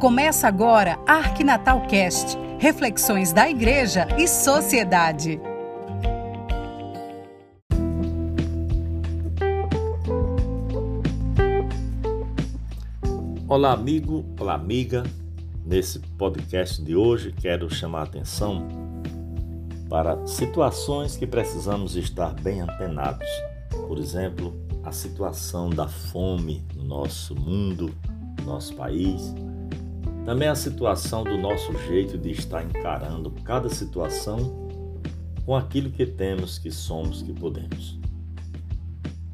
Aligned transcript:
Começa 0.00 0.46
agora 0.46 0.96
Arquinatal 1.08 1.80
Cast, 1.88 2.38
reflexões 2.60 3.32
da 3.32 3.50
igreja 3.50 4.06
e 4.16 4.28
sociedade. 4.28 5.40
Olá, 13.48 13.72
amigo, 13.72 14.24
olá, 14.38 14.54
amiga. 14.54 15.02
Nesse 15.66 15.98
podcast 15.98 16.80
de 16.80 16.94
hoje, 16.94 17.32
quero 17.32 17.68
chamar 17.68 18.02
a 18.02 18.04
atenção 18.04 18.68
para 19.88 20.24
situações 20.28 21.16
que 21.16 21.26
precisamos 21.26 21.96
estar 21.96 22.34
bem 22.34 22.60
antenados. 22.60 23.26
Por 23.88 23.98
exemplo, 23.98 24.54
a 24.84 24.92
situação 24.92 25.68
da 25.68 25.88
fome 25.88 26.64
no 26.76 26.84
nosso 26.84 27.34
mundo, 27.34 27.92
no 28.38 28.44
nosso 28.44 28.76
país 28.76 29.34
também 30.28 30.48
a 30.48 30.54
situação 30.54 31.24
do 31.24 31.38
nosso 31.38 31.72
jeito 31.86 32.18
de 32.18 32.32
estar 32.32 32.62
encarando 32.62 33.30
cada 33.30 33.70
situação 33.70 34.68
com 35.46 35.56
aquilo 35.56 35.88
que 35.88 36.04
temos, 36.04 36.58
que 36.58 36.70
somos, 36.70 37.22
que 37.22 37.32
podemos. 37.32 37.98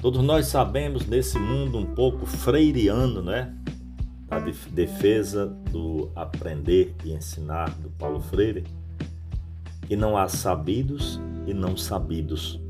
Todos 0.00 0.20
nós 0.20 0.48
sabemos 0.48 1.06
nesse 1.06 1.38
mundo 1.38 1.78
um 1.78 1.94
pouco 1.94 2.26
freiriano, 2.26 3.22
né? 3.22 3.56
A 4.28 4.40
defesa 4.40 5.46
do 5.70 6.10
aprender 6.16 6.92
e 7.04 7.12
ensinar 7.12 7.70
do 7.78 7.88
Paulo 7.90 8.18
Freire, 8.18 8.64
que 9.86 9.94
não 9.94 10.16
há 10.16 10.26
sabidos 10.26 11.20
e 11.46 11.54
não 11.54 11.76
sabidos. 11.76 12.60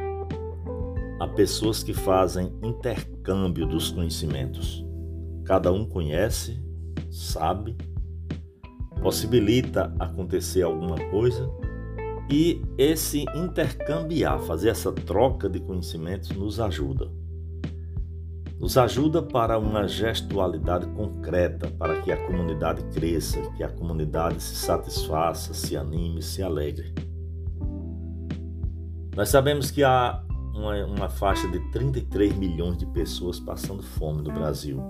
Há 1.19 1.27
pessoas 1.27 1.83
que 1.83 1.95
fazem 1.95 2.53
intercâmbio 2.63 3.67
dos 3.67 3.91
conhecimentos. 3.91 4.85
Cada 5.43 5.73
um 5.73 5.87
conhece, 5.87 6.63
sabe 7.11 7.75
possibilita 9.01 9.93
acontecer 9.99 10.63
alguma 10.63 10.97
coisa 11.11 11.51
e 12.31 12.63
esse 12.79 13.25
intercambiar, 13.35 14.39
fazer 14.41 14.69
essa 14.69 14.93
troca 14.93 15.49
de 15.49 15.59
conhecimentos 15.59 16.31
nos 16.31 16.61
ajuda. 16.61 17.11
Nos 18.59 18.77
ajuda 18.77 19.23
para 19.23 19.59
uma 19.59 19.89
gestualidade 19.89 20.87
concreta, 20.89 21.69
para 21.71 22.03
que 22.03 22.13
a 22.13 22.27
comunidade 22.27 22.85
cresça, 22.95 23.41
que 23.57 23.65
a 23.65 23.69
comunidade 23.69 24.41
se 24.41 24.55
satisfaça, 24.55 25.55
se 25.55 25.77
anime, 25.77 26.23
se 26.23 26.43
alegre. 26.43 26.95
Nós 29.17 29.31
sabemos 29.31 29.71
que 29.71 29.83
há 29.83 30.23
uma, 30.55 30.85
uma 30.85 31.09
faixa 31.09 31.49
de 31.49 31.59
33 31.73 32.37
milhões 32.37 32.77
de 32.77 32.87
pessoas 32.87 33.41
passando 33.41 33.83
fome 33.83 34.23
no 34.23 34.31
Brasil 34.31 34.81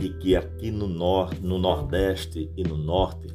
e 0.00 0.10
que 0.10 0.36
aqui 0.36 0.70
no, 0.70 0.86
nor 0.86 1.34
no 1.40 1.58
Nordeste 1.58 2.50
e 2.56 2.62
no 2.62 2.76
Norte 2.76 3.28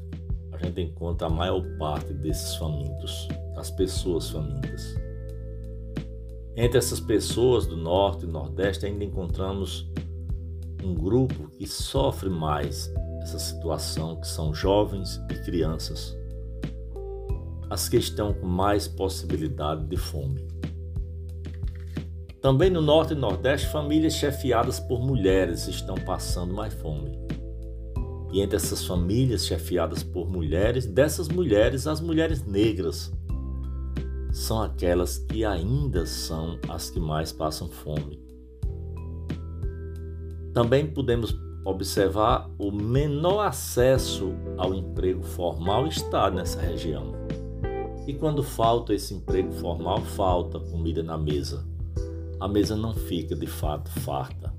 a 0.52 0.58
gente 0.58 0.82
encontra 0.82 1.28
a 1.28 1.30
maior 1.30 1.62
parte 1.78 2.14
desses 2.14 2.56
famintos, 2.56 3.28
as 3.58 3.70
pessoas 3.72 4.30
famintas. 4.30 4.96
Entre 6.56 6.78
essas 6.78 7.00
pessoas 7.00 7.66
do 7.66 7.76
Norte 7.76 8.26
e 8.26 8.28
Nordeste 8.28 8.86
ainda 8.86 9.04
encontramos 9.04 9.90
um 10.84 10.94
grupo 10.94 11.50
que 11.50 11.68
sofre 11.68 12.30
mais 12.30 12.94
essa 13.22 13.40
situação, 13.40 14.20
que 14.20 14.28
são 14.28 14.54
jovens 14.54 15.20
e 15.32 15.36
crianças, 15.44 16.16
as 17.70 17.90
que 17.90 17.98
estão 17.98 18.34
com 18.34 18.46
mais 18.46 18.88
possibilidade 18.88 19.86
de 19.86 19.98
fome. 19.98 20.46
Também 22.44 22.70
no 22.70 22.82
Norte 22.82 23.14
e 23.14 23.16
Nordeste, 23.16 23.70
famílias 23.70 24.16
chefiadas 24.16 24.78
por 24.78 25.00
mulheres 25.00 25.66
estão 25.70 25.96
passando 25.96 26.54
mais 26.54 26.74
fome. 26.74 27.18
E 28.34 28.42
entre 28.42 28.58
essas 28.58 28.86
famílias 28.86 29.46
chefiadas 29.46 30.04
por 30.04 30.30
mulheres, 30.30 30.86
dessas 30.86 31.30
mulheres, 31.30 31.88
as 31.88 32.02
mulheres 32.02 32.46
negras 32.46 33.14
são 34.34 34.62
aquelas 34.62 35.20
que 35.20 35.46
ainda 35.46 36.06
são 36.06 36.60
as 36.68 36.90
que 36.90 37.00
mais 37.00 37.32
passam 37.32 37.70
fome. 37.70 38.22
Também 40.54 40.86
podemos 40.86 41.34
observar 41.64 42.52
o 42.60 42.74
menor 42.74 43.46
acesso 43.46 44.34
ao 44.58 44.74
emprego 44.74 45.24
formal 45.24 45.88
está 45.88 46.30
nessa 46.30 46.60
região. 46.60 47.14
E 48.06 48.14
quando 48.14 48.44
falta 48.44 48.94
esse 48.94 49.14
emprego 49.14 49.54
formal, 49.54 50.02
falta 50.02 50.60
comida 50.60 51.02
na 51.02 51.18
mesa 51.18 51.72
a 52.44 52.48
mesa 52.50 52.76
não 52.76 52.94
fica 52.94 53.34
de 53.38 53.48
fato 53.48 53.90
farta. 54.02 54.54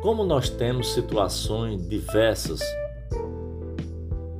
Como 0.00 0.22
nós 0.22 0.48
temos 0.48 0.94
situações 0.94 1.84
diversas 1.88 2.60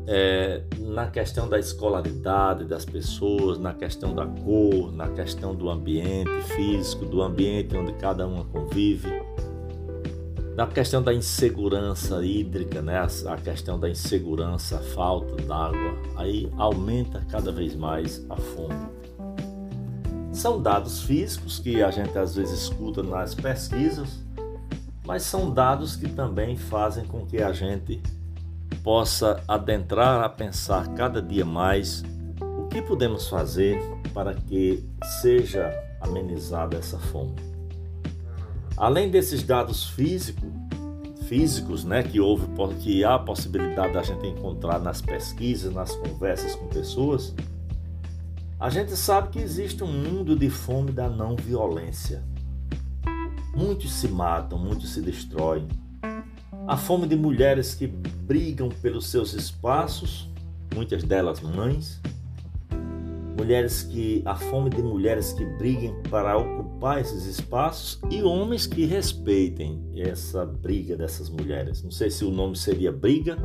é, 0.06 0.62
na 0.78 1.08
questão 1.08 1.48
da 1.48 1.58
escolaridade 1.58 2.64
das 2.64 2.84
pessoas, 2.84 3.58
na 3.58 3.74
questão 3.74 4.14
da 4.14 4.26
cor, 4.26 4.92
na 4.92 5.08
questão 5.08 5.56
do 5.56 5.68
ambiente 5.68 6.30
físico, 6.54 7.04
do 7.04 7.20
ambiente 7.20 7.76
onde 7.76 7.94
cada 7.94 8.24
uma 8.24 8.44
convive, 8.44 9.10
na 10.54 10.68
questão 10.68 11.02
da 11.02 11.12
insegurança 11.12 12.24
hídrica, 12.24 12.80
né? 12.80 12.96
a 13.26 13.36
questão 13.36 13.76
da 13.76 13.90
insegurança, 13.90 14.76
a 14.76 14.82
falta 14.82 15.34
d'água, 15.42 15.98
aí 16.14 16.48
aumenta 16.56 17.26
cada 17.28 17.50
vez 17.50 17.74
mais 17.74 18.24
a 18.30 18.36
fome. 18.36 19.07
São 20.38 20.62
dados 20.62 21.02
físicos 21.02 21.58
que 21.58 21.82
a 21.82 21.90
gente 21.90 22.16
às 22.16 22.36
vezes 22.36 22.62
escuta 22.62 23.02
nas 23.02 23.34
pesquisas, 23.34 24.24
mas 25.04 25.24
são 25.24 25.50
dados 25.50 25.96
que 25.96 26.08
também 26.08 26.56
fazem 26.56 27.04
com 27.04 27.26
que 27.26 27.42
a 27.42 27.52
gente 27.52 28.00
possa 28.84 29.42
adentrar 29.48 30.22
a 30.22 30.28
pensar 30.28 30.94
cada 30.94 31.20
dia 31.20 31.44
mais 31.44 32.04
o 32.40 32.68
que 32.68 32.80
podemos 32.80 33.28
fazer 33.28 33.82
para 34.14 34.32
que 34.32 34.88
seja 35.20 35.72
amenizada 36.00 36.76
essa 36.76 37.00
fome. 37.00 37.34
Além 38.76 39.10
desses 39.10 39.42
dados 39.42 39.88
físicos, 39.88 40.48
físicos, 41.24 41.82
né, 41.82 42.04
que 42.04 42.20
houve 42.20 42.46
que 42.78 43.02
há 43.02 43.16
a 43.16 43.18
possibilidade 43.18 43.92
da 43.92 44.04
gente 44.04 44.24
encontrar 44.28 44.78
nas 44.78 45.02
pesquisas, 45.02 45.74
nas 45.74 45.96
conversas 45.96 46.54
com 46.54 46.68
pessoas, 46.68 47.34
a 48.60 48.68
gente 48.70 48.96
sabe 48.96 49.28
que 49.28 49.38
existe 49.38 49.84
um 49.84 49.92
mundo 49.92 50.34
de 50.34 50.50
fome 50.50 50.90
da 50.90 51.08
não 51.08 51.36
violência. 51.36 52.24
Muitos 53.54 53.92
se 53.92 54.08
matam, 54.08 54.58
muitos 54.58 54.94
se 54.94 55.00
destroem. 55.00 55.68
A 56.66 56.76
fome 56.76 57.06
de 57.06 57.14
mulheres 57.14 57.74
que 57.74 57.86
brigam 57.86 58.68
pelos 58.68 59.06
seus 59.06 59.32
espaços, 59.32 60.28
muitas 60.74 61.04
delas 61.04 61.40
mães. 61.40 62.00
Mulheres 63.36 63.84
que 63.84 64.22
a 64.24 64.34
fome 64.34 64.68
de 64.70 64.82
mulheres 64.82 65.32
que 65.32 65.44
briguem 65.44 65.94
para 66.10 66.36
ocupar 66.36 67.00
esses 67.00 67.26
espaços 67.26 68.00
e 68.10 68.24
homens 68.24 68.66
que 68.66 68.84
respeitem 68.84 69.80
essa 69.94 70.44
briga 70.44 70.96
dessas 70.96 71.30
mulheres. 71.30 71.80
Não 71.84 71.92
sei 71.92 72.10
se 72.10 72.24
o 72.24 72.32
nome 72.32 72.56
seria 72.56 72.90
briga, 72.90 73.38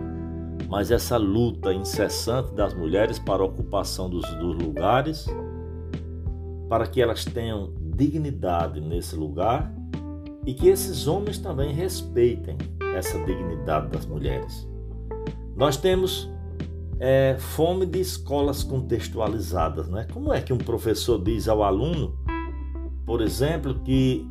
mas 0.69 0.91
essa 0.91 1.18
luta 1.18 1.74
incessante 1.74 2.53
das 2.53 2.74
mulheres 2.74 3.19
para 3.19 3.44
a 3.44 3.46
ocupação 3.46 4.09
dos, 4.09 4.25
dos 4.36 4.56
lugares, 4.56 5.28
para 6.68 6.88
que 6.88 7.02
elas 7.02 7.25
tenham 7.25 7.74
dignidade 7.96 8.81
nesse 8.81 9.16
lugar 9.16 9.74
e 10.46 10.53
que 10.53 10.68
esses 10.68 11.08
homens 11.08 11.38
também 11.38 11.72
respeitem 11.74 12.58
essa 12.96 13.18
dignidade 13.24 13.90
das 13.90 14.06
mulheres. 14.06 14.68
Nós 15.56 15.78
temos 15.78 16.30
é, 17.00 17.35
fome 17.38 17.85
de 17.85 18.00
escolas 18.00 18.64
contextualizadas, 18.64 19.88
né? 19.88 20.08
Como 20.12 20.34
é 20.34 20.41
que 20.41 20.53
um 20.53 20.58
professor 20.58 21.22
diz 21.22 21.47
ao 21.47 21.64
aluno, 21.64 22.18
por 23.06 23.22
exemplo, 23.22 23.75
que, 23.84 24.28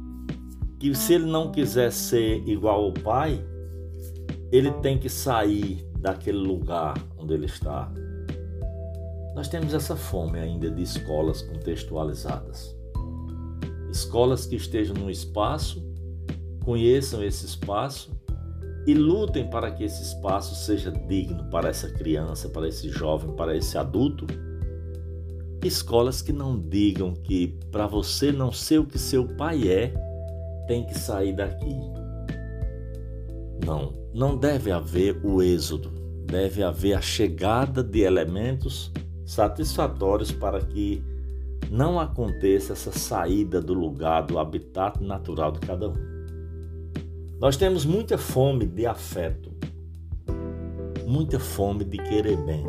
que 0.79 0.95
se 0.95 1.15
ele 1.15 1.27
não 1.27 1.53
quiser 1.53 1.93
ser 1.93 2.43
igual 2.49 2.85
ao 2.85 2.93
pai, 2.93 3.45
ele 4.51 4.71
tem 4.73 4.99
que 4.99 5.09
sair 5.09 5.87
daquele 6.03 6.39
lugar 6.39 6.95
onde 7.17 7.33
ele 7.33 7.47
está. 7.47 7.91
Nós 9.35 9.49
temos 9.49 9.73
essa 9.73 9.97
fome 9.97 10.39
ainda 10.39 10.71
de 10.71 10.83
escolas 10.83 11.41
contextualizadas. 11.41 12.77
Escolas 13.91 14.45
que 14.45 14.57
estejam 14.57 14.95
no 14.95 15.11
espaço, 15.11 15.83
conheçam 16.65 17.23
esse 17.23 17.47
espaço 17.47 18.11
e 18.87 18.95
lutem 18.95 19.49
para 19.49 19.71
que 19.71 19.85
esse 19.85 20.03
espaço 20.03 20.55
seja 20.55 20.91
digno 20.91 21.49
para 21.51 21.69
essa 21.69 21.89
criança, 21.89 22.49
para 22.49 22.69
esse 22.69 22.89
jovem, 22.89 23.35
para 23.37 23.57
esse 23.57 23.79
adulto. 23.79 24.27
Escolas 25.65 26.21
que 26.21 26.33
não 26.33 26.59
digam 26.59 27.15
que 27.15 27.59
para 27.71 27.87
você 27.87 28.33
não 28.33 28.51
ser 28.51 28.81
o 28.81 28.87
que 28.87 28.99
seu 28.99 29.27
pai 29.37 29.69
é, 29.69 29.95
tem 30.67 30.85
que 30.85 30.99
sair 30.99 31.33
daqui. 31.33 32.02
Não, 33.65 33.93
não 34.13 34.37
deve 34.37 34.71
haver 34.71 35.21
o 35.25 35.43
êxodo, 35.43 35.91
deve 36.27 36.63
haver 36.63 36.95
a 36.95 37.01
chegada 37.01 37.83
de 37.83 38.01
elementos 38.01 38.91
satisfatórios 39.25 40.33
para 40.33 40.61
que 40.61 41.03
não 41.71 41.99
aconteça 41.99 42.73
essa 42.73 42.93
saída 42.93 43.61
do 43.61 43.73
lugar, 43.73 44.23
do 44.27 44.39
habitat 44.39 45.03
natural 45.03 45.53
de 45.53 45.61
cada 45.61 45.89
um. 45.89 46.13
Nós 47.39 47.57
temos 47.57 47.85
muita 47.85 48.19
fome 48.19 48.67
de 48.67 48.87
afeto, 48.87 49.51
muita 51.07 51.39
fome 51.41 51.85
de 51.85 51.99
querer 51.99 52.37
bem. 52.37 52.65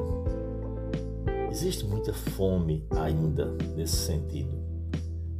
Existe 1.51 1.85
muita 1.85 2.13
fome 2.13 2.83
ainda 2.89 3.45
nesse 3.75 3.97
sentido. 3.97 4.57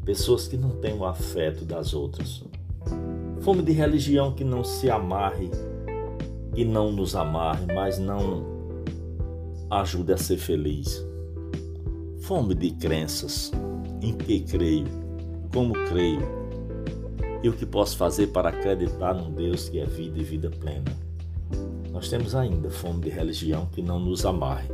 Pessoas 0.06 0.48
que 0.48 0.58
não 0.58 0.72
têm 0.82 0.94
o 0.94 1.06
afeto 1.06 1.66
das 1.66 1.94
outras. 1.94 2.44
Fome 3.42 3.62
de 3.62 3.72
religião 3.72 4.32
que 4.32 4.44
não 4.44 4.64
se 4.64 4.90
amarre 4.90 5.50
e 6.56 6.64
não 6.64 6.92
nos 6.92 7.16
amarre, 7.16 7.66
mas 7.74 8.00
não 8.00 8.46
ajude 9.70 10.14
a 10.14 10.18
ser 10.18 10.38
feliz. 10.38 11.06
Fome 12.22 12.56
de 12.56 12.72
crenças 12.72 13.52
em 14.02 14.14
que 14.14 14.42
creio, 14.42 14.88
como 15.52 15.74
creio 15.74 16.22
e 17.44 17.50
o 17.50 17.54
que 17.54 17.66
posso 17.66 17.98
fazer 17.98 18.28
para 18.28 18.50
acreditar 18.50 19.14
num 19.14 19.32
Deus 19.32 19.68
que 19.68 19.80
é 19.80 19.86
vida 19.86 20.20
e 20.20 20.24
vida 20.24 20.50
plena. 20.50 20.92
Nós 21.92 22.10
temos 22.10 22.34
ainda 22.36 22.70
fome 22.70 23.02
de 23.02 23.10
religião 23.10 23.66
que 23.68 23.82
não 23.82 24.00
nos 24.00 24.26
amarre, 24.26 24.70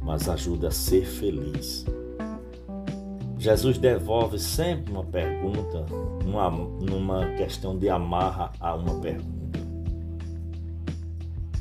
mas 0.00 0.28
ajuda 0.28 0.68
a 0.68 0.70
ser 0.70 1.04
feliz. 1.04 1.84
Jesus 3.44 3.76
devolve 3.76 4.38
sempre 4.38 4.90
uma 4.90 5.04
pergunta, 5.04 5.84
numa, 6.24 6.50
numa 6.50 7.26
questão 7.34 7.78
de 7.78 7.90
amarra 7.90 8.50
a 8.58 8.74
uma 8.74 8.98
pergunta. 9.02 9.60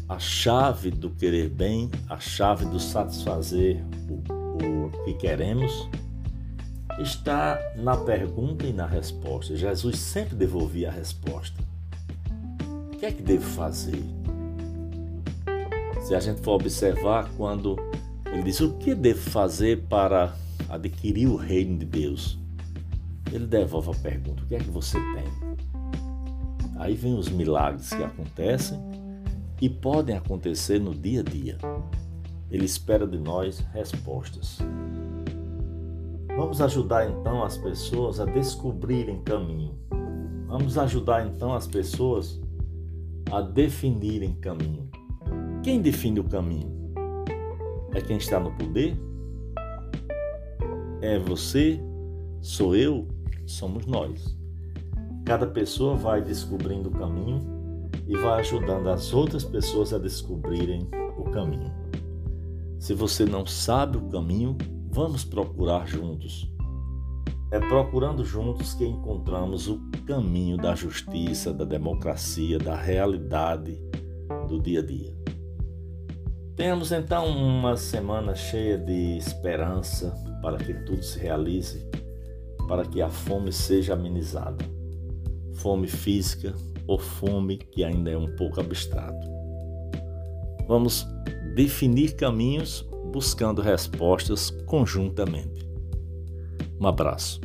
A 0.08 0.18
chave 0.18 0.92
do 0.92 1.10
querer 1.10 1.50
bem, 1.50 1.92
a 2.08 2.18
chave 2.22 2.64
do 2.64 2.80
satisfazer 2.80 3.84
o, 4.10 4.86
o 4.88 5.04
que 5.04 5.14
queremos, 5.16 5.90
está 7.00 7.60
na 7.76 7.98
pergunta 7.98 8.66
e 8.66 8.72
na 8.72 8.86
resposta. 8.86 9.54
Jesus 9.54 10.00
sempre 10.00 10.38
devolvia 10.38 10.88
a 10.88 10.94
resposta. 10.94 11.62
O 12.94 12.98
que 12.98 13.06
é 13.06 13.12
que 13.12 13.22
devo 13.22 13.44
fazer? 13.44 14.02
Se 16.04 16.16
a 16.16 16.22
gente 16.22 16.40
for 16.40 16.54
observar, 16.54 17.30
quando 17.36 17.76
ele 18.32 18.44
diz 18.44 18.62
o 18.62 18.72
que 18.78 18.96
devo 18.96 19.30
fazer 19.30 19.84
para 19.90 20.34
adquirir 20.74 21.28
o 21.28 21.36
reino 21.36 21.78
de 21.78 21.86
Deus, 21.86 22.40
ele 23.32 23.46
devolve 23.46 23.92
a 23.92 23.96
pergunta: 24.02 24.44
o 24.44 24.46
que 24.46 24.56
é 24.56 24.60
que 24.60 24.70
você 24.70 24.98
tem? 24.98 25.54
Aí 26.78 26.96
vem 26.96 27.18
os 27.18 27.30
milagres 27.30 27.90
que 27.90 28.04
acontecem 28.04 28.80
e 29.62 29.70
podem 29.70 30.18
acontecer 30.18 30.80
no 30.80 30.94
dia 30.94 31.22
a 31.22 31.24
dia. 31.24 31.58
Ele 32.50 32.66
espera 32.66 33.08
de 33.08 33.18
nós 33.18 33.60
respostas. 33.74 34.60
Vamos 36.36 36.62
ajudar 36.62 37.10
então 37.10 37.44
as 37.44 37.58
pessoas 37.58 38.20
a 38.20 38.26
descobrirem 38.26 39.22
caminho. 39.22 39.78
Vamos 40.48 40.78
ajudar 40.78 41.26
então 41.26 41.54
as 41.54 41.68
pessoas 41.68 42.42
a 43.32 43.42
definirem 43.42 44.34
caminho. 44.36 44.90
Quem 45.64 45.82
define 45.82 46.20
o 46.20 46.24
caminho? 46.24 46.72
É 47.94 48.02
quem 48.02 48.18
está 48.18 48.40
no 48.40 48.52
poder? 48.52 48.98
É 51.04 51.20
você? 51.20 51.80
Sou 52.42 52.76
eu? 52.76 53.08
Somos 53.46 53.86
nós. 53.86 54.38
Cada 55.26 55.46
pessoa 55.46 55.96
vai 55.96 56.22
descobrindo 56.22 56.90
o 56.90 56.94
caminho 56.94 57.40
e 58.08 58.18
vai 58.18 58.40
ajudando 58.40 58.90
as 58.90 59.14
outras 59.14 59.44
pessoas 59.44 59.94
a 59.94 59.98
descobrirem 59.98 60.90
o 61.18 61.26
caminho. 61.26 61.72
Se 62.80 62.94
você 62.94 63.26
não 63.26 63.46
sabe 63.46 63.98
o 63.98 64.10
caminho, 64.10 64.58
Vamos 64.94 65.26
procurar 65.26 65.88
juntos. 65.88 66.48
É 67.50 67.60
procurando 67.60 68.24
juntos 68.24 68.76
que 68.76 68.86
encontramos 68.86 69.68
o 69.68 69.82
caminho 70.06 70.56
da 70.56 70.76
justiça, 70.76 71.52
da 71.52 71.66
democracia, 71.66 72.60
da 72.60 72.76
realidade 72.76 73.76
do 74.48 74.62
dia 74.62 74.82
a 74.82 74.86
dia. 74.86 75.12
Tenhamos 76.56 76.92
então 76.92 77.28
uma 77.28 77.76
semana 77.76 78.36
cheia 78.36 78.78
de 78.78 79.18
esperança 79.18 80.14
para 80.40 80.58
que 80.58 80.74
tudo 80.86 81.02
se 81.02 81.18
realize, 81.18 81.84
para 82.68 82.86
que 82.86 83.02
a 83.02 83.10
fome 83.10 83.52
seja 83.52 83.94
amenizada. 83.94 84.64
Fome 85.56 85.88
física 85.88 86.54
ou 86.86 87.00
fome 87.00 87.58
que 87.58 87.84
ainda 87.84 88.12
é 88.12 88.18
um 88.18 88.36
pouco 88.36 88.60
abstrato. 88.60 89.28
Vamos 90.68 91.08
definir 91.56 92.16
caminhos 92.16 92.88
buscando 93.12 93.62
respostas 93.62 94.52
conjuntamente. 94.68 95.68
Um 96.80 96.88
abraço. 96.88 97.42